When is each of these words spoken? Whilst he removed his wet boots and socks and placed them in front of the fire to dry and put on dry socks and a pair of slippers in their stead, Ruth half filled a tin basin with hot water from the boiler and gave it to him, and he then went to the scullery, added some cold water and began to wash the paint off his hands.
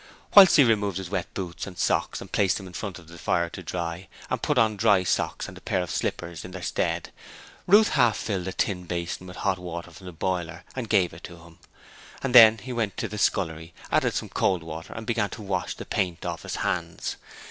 Whilst 0.33 0.55
he 0.55 0.63
removed 0.63 0.97
his 0.97 1.11
wet 1.11 1.31
boots 1.35 1.67
and 1.67 1.77
socks 1.77 2.21
and 2.21 2.31
placed 2.31 2.57
them 2.57 2.65
in 2.65 2.73
front 2.73 2.97
of 2.97 3.07
the 3.07 3.19
fire 3.19 3.49
to 3.49 3.61
dry 3.61 4.07
and 4.31 4.41
put 4.41 4.57
on 4.57 4.75
dry 4.75 5.03
socks 5.03 5.47
and 5.47 5.55
a 5.55 5.61
pair 5.61 5.83
of 5.83 5.91
slippers 5.91 6.43
in 6.43 6.49
their 6.49 6.63
stead, 6.63 7.11
Ruth 7.67 7.89
half 7.89 8.17
filled 8.17 8.47
a 8.47 8.51
tin 8.51 8.85
basin 8.85 9.27
with 9.27 9.35
hot 9.37 9.59
water 9.59 9.91
from 9.91 10.07
the 10.07 10.11
boiler 10.11 10.63
and 10.75 10.89
gave 10.89 11.13
it 11.13 11.23
to 11.25 11.37
him, 11.43 11.59
and 12.23 12.33
he 12.35 12.41
then 12.71 12.75
went 12.75 12.97
to 12.97 13.07
the 13.07 13.19
scullery, 13.19 13.75
added 13.91 14.15
some 14.15 14.29
cold 14.29 14.63
water 14.63 14.91
and 14.93 15.05
began 15.05 15.29
to 15.29 15.43
wash 15.43 15.75
the 15.75 15.85
paint 15.85 16.25
off 16.25 16.41
his 16.41 16.55
hands. 16.55 17.17